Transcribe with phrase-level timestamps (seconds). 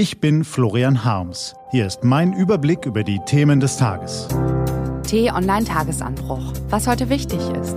[0.00, 1.54] Ich bin Florian Harms.
[1.72, 4.28] Hier ist mein Überblick über die Themen des Tages.
[5.06, 6.54] T-Online-Tagesanbruch.
[6.70, 7.76] Was heute wichtig ist.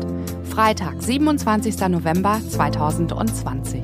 [0.49, 1.85] Freitag, 27.
[1.89, 3.81] November 2020.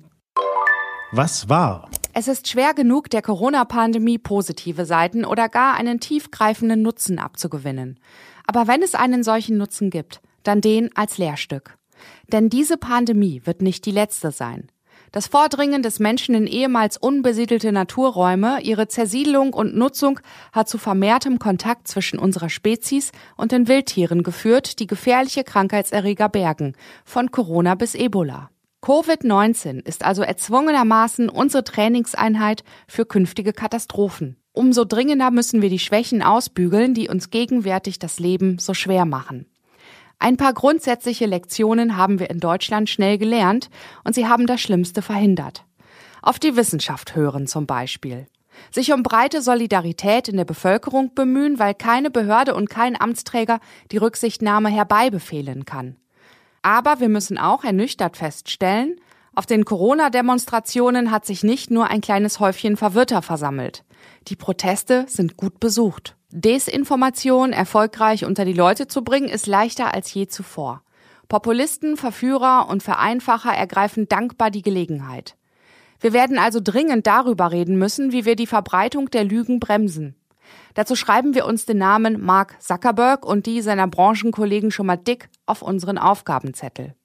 [1.12, 1.90] Was war?
[2.14, 8.00] Es ist schwer genug, der Corona-Pandemie positive Seiten oder gar einen tiefgreifenden Nutzen abzugewinnen.
[8.46, 11.78] Aber wenn es einen solchen Nutzen gibt, dann den als Lehrstück.
[12.32, 14.70] Denn diese Pandemie wird nicht die letzte sein.
[15.14, 20.20] Das Vordringen des Menschen in ehemals unbesiedelte Naturräume, ihre Zersiedelung und Nutzung
[20.52, 26.74] hat zu vermehrtem Kontakt zwischen unserer Spezies und den Wildtieren geführt, die gefährliche Krankheitserreger bergen,
[27.06, 28.50] von Corona bis Ebola.
[28.82, 34.38] Covid-19 ist also erzwungenermaßen unsere Trainingseinheit für künftige Katastrophen.
[34.52, 39.46] Umso dringender müssen wir die Schwächen ausbügeln, die uns gegenwärtig das Leben so schwer machen.
[40.24, 43.70] Ein paar grundsätzliche Lektionen haben wir in Deutschland schnell gelernt
[44.06, 45.66] und sie haben das Schlimmste verhindert.
[46.22, 48.28] Auf die Wissenschaft hören zum Beispiel.
[48.72, 53.60] Sich um breite Solidarität in der Bevölkerung bemühen, weil keine Behörde und kein Amtsträger
[53.92, 55.98] die Rücksichtnahme herbeibefehlen kann.
[56.62, 58.96] Aber wir müssen auch ernüchtert feststellen,
[59.36, 63.84] auf den Corona-Demonstrationen hat sich nicht nur ein kleines Häufchen Verwirrter versammelt.
[64.30, 66.16] Die Proteste sind gut besucht.
[66.36, 70.82] Desinformation erfolgreich unter die Leute zu bringen, ist leichter als je zuvor.
[71.30, 75.38] Populisten, Verführer und Vereinfacher ergreifen dankbar die Gelegenheit.
[76.00, 80.16] Wir werden also dringend darüber reden müssen, wie wir die Verbreitung der Lügen bremsen.
[80.74, 85.30] Dazu schreiben wir uns den Namen Mark Zuckerberg und die seiner Branchenkollegen schon mal dick
[85.46, 86.96] auf unseren Aufgabenzettel.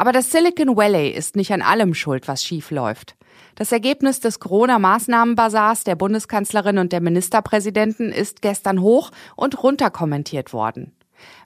[0.00, 3.16] Aber das Silicon Valley ist nicht an allem schuld, was schief läuft.
[3.54, 10.54] Das Ergebnis des Corona-Maßnahmenbasars der Bundeskanzlerin und der Ministerpräsidenten ist gestern hoch und runter kommentiert
[10.54, 10.96] worden.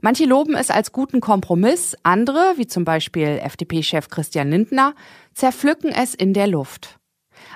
[0.03, 4.95] Manche loben es als guten Kompromiss, andere, wie zum Beispiel FDP-Chef Christian Lindner,
[5.33, 7.01] zerpflücken es in der Luft.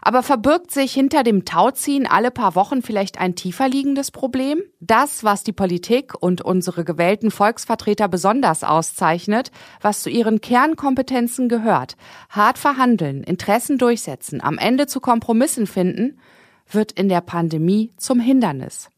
[0.03, 4.62] Aber verbirgt sich hinter dem Tauziehen alle paar Wochen vielleicht ein tiefer liegendes Problem?
[4.81, 9.50] Das, was die Politik und unsere gewählten Volksvertreter besonders auszeichnet,
[9.81, 11.97] was zu ihren Kernkompetenzen gehört,
[12.31, 16.19] hart verhandeln, Interessen durchsetzen, am Ende zu Kompromissen finden,
[16.70, 18.91] wird in der Pandemie zum Hindernis.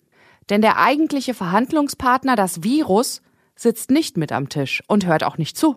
[0.49, 3.23] Denn der eigentliche Verhandlungspartner, das Virus,
[3.55, 5.77] sitzt nicht mit am Tisch und hört auch nicht zu.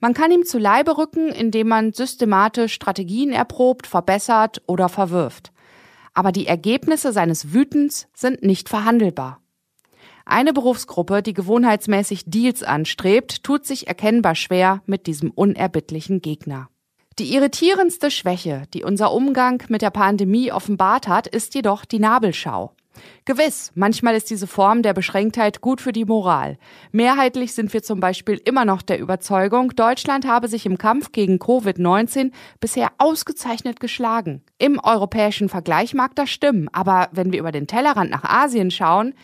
[0.00, 5.52] Man kann ihm zu Leibe rücken, indem man systematisch Strategien erprobt, verbessert oder verwirft.
[6.12, 9.40] Aber die Ergebnisse seines Wütens sind nicht verhandelbar.
[10.26, 16.68] Eine Berufsgruppe, die gewohnheitsmäßig Deals anstrebt, tut sich erkennbar schwer mit diesem unerbittlichen Gegner.
[17.18, 22.74] Die irritierendste Schwäche, die unser Umgang mit der Pandemie offenbart hat, ist jedoch die Nabelschau.
[23.24, 26.58] Gewiss, manchmal ist diese Form der Beschränktheit gut für die Moral.
[26.92, 31.38] Mehrheitlich sind wir zum Beispiel immer noch der Überzeugung, Deutschland habe sich im Kampf gegen
[31.38, 34.42] Covid-19 bisher ausgezeichnet geschlagen.
[34.58, 39.14] Im europäischen Vergleich mag das stimmen, aber wenn wir über den Tellerrand nach Asien schauen,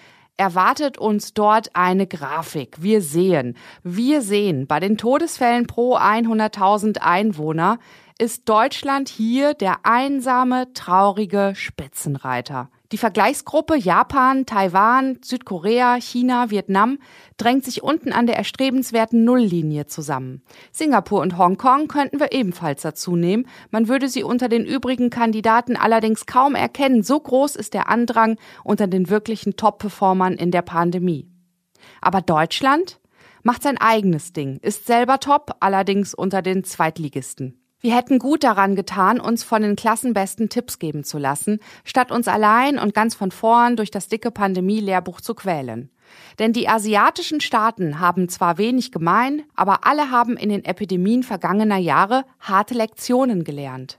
[0.41, 2.77] erwartet uns dort eine Grafik.
[2.81, 7.79] Wir sehen, wir sehen, bei den Todesfällen pro 100.000 Einwohner
[8.19, 12.71] ist Deutschland hier der einsame, traurige Spitzenreiter.
[12.93, 16.99] Die Vergleichsgruppe Japan, Taiwan, Südkorea, China, Vietnam
[17.37, 20.43] drängt sich unten an der erstrebenswerten Nulllinie zusammen.
[20.73, 23.47] Singapur und Hongkong könnten wir ebenfalls dazu nehmen.
[23.71, 27.05] Man würde sie unter den übrigen Kandidaten allerdings kaum erkennen.
[27.05, 31.31] So groß ist der Andrang unter den wirklichen Top-Performern in der Pandemie.
[32.01, 32.99] Aber Deutschland
[33.45, 37.60] macht sein eigenes Ding, ist selber top, allerdings unter den Zweitligisten.
[37.83, 42.29] Wir hätten gut daran getan, uns von den Klassenbesten Tipps geben zu lassen, statt uns
[42.29, 45.91] allein und ganz von vorn durch das dicke Pandemie-Lehrbuch zu quälen.
[46.39, 51.79] Denn die asiatischen Staaten haben zwar wenig gemein, aber alle haben in den Epidemien vergangener
[51.79, 53.99] Jahre harte Lektionen gelernt.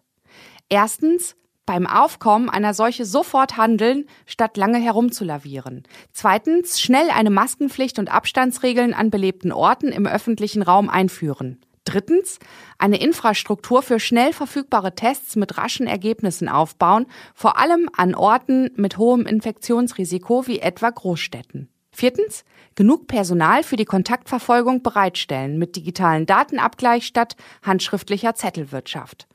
[0.70, 1.36] Erstens,
[1.66, 5.84] beim Aufkommen einer Seuche sofort handeln, statt lange herumzulavieren.
[6.12, 11.60] Zweitens, schnell eine Maskenpflicht und Abstandsregeln an belebten Orten im öffentlichen Raum einführen.
[11.84, 12.38] Drittens,
[12.78, 18.98] eine Infrastruktur für schnell verfügbare Tests mit raschen Ergebnissen aufbauen, vor allem an Orten mit
[18.98, 21.70] hohem Infektionsrisiko wie etwa Großstädten.
[21.92, 22.46] Viertens,
[22.76, 29.28] genug Personal für die Kontaktverfolgung bereitstellen mit digitalen Datenabgleich statt handschriftlicher Zettelwirtschaft.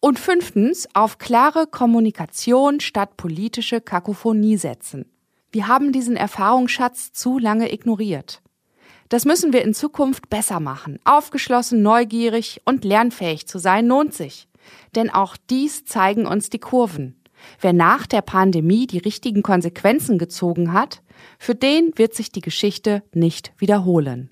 [0.00, 5.10] Und fünftens, auf klare Kommunikation statt politische Kakophonie setzen.
[5.52, 8.42] Wir haben diesen Erfahrungsschatz zu lange ignoriert.
[9.08, 10.98] Das müssen wir in Zukunft besser machen.
[11.04, 14.48] Aufgeschlossen, neugierig und lernfähig zu sein lohnt sich.
[14.94, 17.22] Denn auch dies zeigen uns die Kurven.
[17.60, 21.02] Wer nach der Pandemie die richtigen Konsequenzen gezogen hat,
[21.38, 24.30] für den wird sich die Geschichte nicht wiederholen.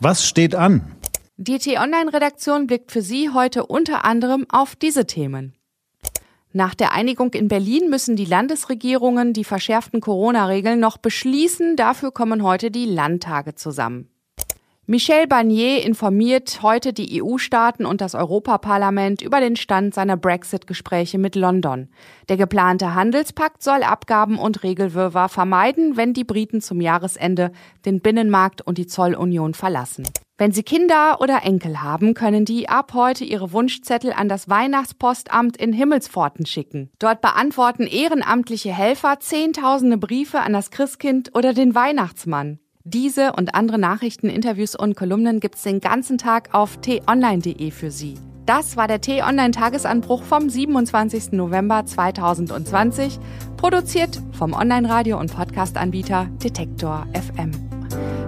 [0.00, 0.92] Was steht an?
[1.38, 5.55] Die T-Online-Redaktion blickt für Sie heute unter anderem auf diese Themen.
[6.56, 11.76] Nach der Einigung in Berlin müssen die Landesregierungen die verschärften Corona-Regeln noch beschließen.
[11.76, 14.08] Dafür kommen heute die Landtage zusammen.
[14.88, 21.34] Michel Barnier informiert heute die EU-Staaten und das Europaparlament über den Stand seiner Brexit-Gespräche mit
[21.34, 21.88] London.
[22.28, 27.50] Der geplante Handelspakt soll Abgaben und Regelwirrwarr vermeiden, wenn die Briten zum Jahresende
[27.84, 30.04] den Binnenmarkt und die Zollunion verlassen.
[30.38, 35.56] Wenn Sie Kinder oder Enkel haben, können die ab heute ihre Wunschzettel an das Weihnachtspostamt
[35.56, 36.90] in Himmelspforten schicken.
[37.00, 42.60] Dort beantworten ehrenamtliche Helfer zehntausende Briefe an das Christkind oder den Weihnachtsmann.
[42.88, 48.14] Diese und andere Nachrichten, Interviews und Kolumnen gibt's den ganzen Tag auf t-online.de für Sie.
[48.46, 51.32] Das war der T-Online-Tagesanbruch vom 27.
[51.32, 53.18] November 2020,
[53.56, 57.50] produziert vom Online-Radio- und Podcast-Anbieter Detektor FM.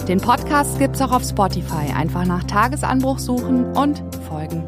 [0.08, 1.92] Den Podcast gibt's auch auf Spotify.
[1.94, 4.64] Einfach nach Tagesanbruch suchen und folgen.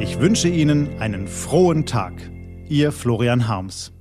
[0.00, 2.14] Ich wünsche Ihnen einen frohen Tag.
[2.68, 3.92] Ihr Florian Harms.